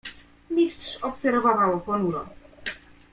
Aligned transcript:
"Mistrz 0.49 0.97
obserwował 1.01 1.81
ponuro." 1.81 2.29